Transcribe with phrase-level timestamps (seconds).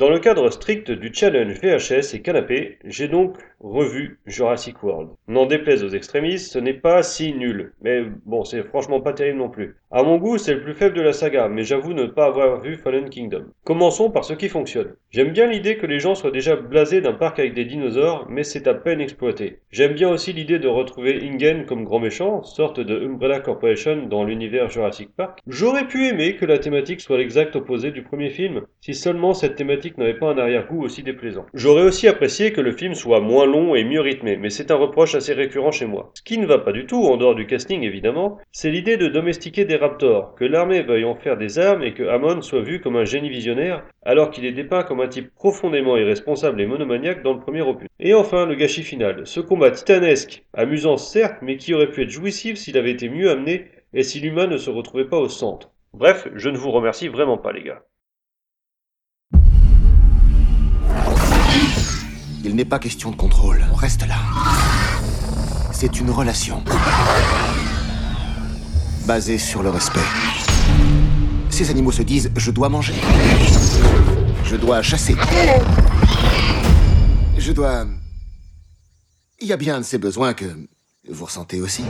[0.00, 5.10] Dans le cadre strict du challenge VHS et canapé, j'ai donc revu Jurassic World.
[5.28, 9.36] N'en déplaise aux extrémistes, ce n'est pas si nul, mais bon, c'est franchement pas terrible
[9.36, 9.76] non plus.
[9.92, 12.60] À mon goût, c'est le plus faible de la saga, mais j'avoue ne pas avoir
[12.60, 13.46] vu Fallen Kingdom.
[13.64, 14.94] Commençons par ce qui fonctionne.
[15.10, 18.44] J'aime bien l'idée que les gens soient déjà blasés d'un parc avec des dinosaures, mais
[18.44, 19.58] c'est à peine exploité.
[19.72, 24.22] J'aime bien aussi l'idée de retrouver Ingen comme grand méchant, sorte de Umbrella Corporation dans
[24.22, 25.40] l'univers Jurassic Park.
[25.48, 29.56] J'aurais pu aimer que la thématique soit l'exact opposé du premier film, si seulement cette
[29.56, 31.46] thématique n'avait pas un arrière-goût aussi déplaisant.
[31.52, 34.76] J'aurais aussi apprécié que le film soit moins long et mieux rythmé, mais c'est un
[34.76, 36.12] reproche assez récurrent chez moi.
[36.14, 39.08] Ce qui ne va pas du tout, en dehors du casting évidemment, c'est l'idée de
[39.08, 42.80] domestiquer des raptors, que l'armée veuille en faire des armes et que Hammond soit vu
[42.80, 47.22] comme un génie visionnaire, alors qu'il est dépeint comme un type profondément irresponsable et monomaniaque
[47.22, 47.88] dans le premier opus.
[47.98, 49.26] Et enfin, le gâchis final.
[49.26, 53.30] Ce combat titanesque, amusant certes, mais qui aurait pu être jouissif s'il avait été mieux
[53.30, 55.70] amené et si l'humain ne se retrouvait pas au centre.
[55.92, 57.82] Bref, je ne vous remercie vraiment pas les gars.
[62.44, 64.16] Il n'est pas question de contrôle, on reste là.
[65.72, 66.62] C'est une relation.
[69.06, 70.00] Basée sur le respect.
[71.50, 72.94] Ces animaux se disent je dois manger.
[74.44, 75.16] Je dois chasser.
[77.36, 77.86] Je dois.
[79.40, 80.44] Il y a bien de ces besoins que
[81.08, 81.84] vous ressentez aussi.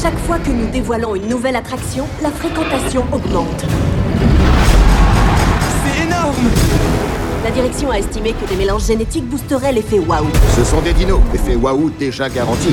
[0.00, 3.64] Chaque fois que nous dévoilons une nouvelle attraction, la fréquentation augmente.
[7.54, 10.26] Direction a estimé que des mélanges génétiques boosteraient l'effet waouh.
[10.56, 12.70] Ce sont des dinos, effet waouh déjà garanti.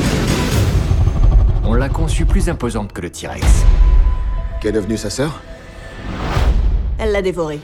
[1.63, 3.45] On l'a conçue plus imposante que le T-Rex.
[4.59, 5.39] Qu'est devenue sa sœur?
[6.97, 7.59] Elle l'a dévoré.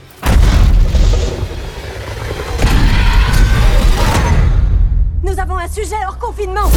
[5.24, 6.70] Nous avons un sujet hors confinement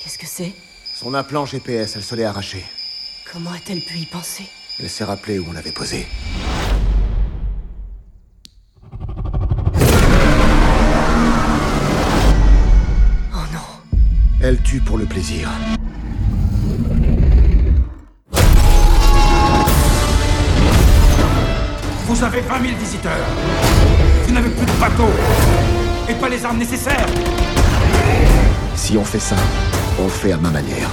[0.00, 0.52] Qu'est-ce que c'est?
[0.94, 2.64] Son implant GPS, elle se l'est arraché.
[3.34, 4.44] Comment a-t-elle pu y penser
[4.78, 6.06] Elle s'est rappelée où on l'avait posé.
[13.32, 13.58] Oh non
[14.40, 15.50] Elle tue pour le plaisir.
[22.06, 23.26] Vous avez 20 000 visiteurs.
[24.28, 25.10] Vous n'avez plus de bateau.
[26.08, 27.08] Et pas les armes nécessaires.
[28.76, 29.34] Si on fait ça,
[29.98, 30.88] on le fait à ma manière.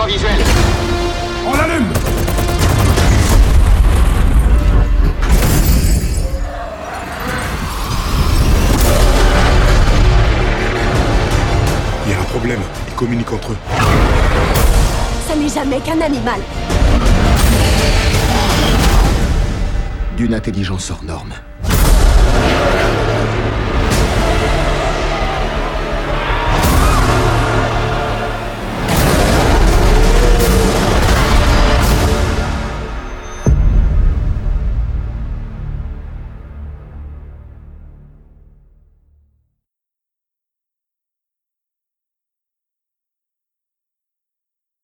[0.00, 0.30] On visuel.
[1.56, 1.86] L'allume
[12.06, 12.60] Il y a un problème.
[12.88, 13.56] Ils communiquent entre eux.
[15.26, 16.40] Ça n'est jamais qu'un animal
[20.16, 21.34] D'une intelligence hors norme.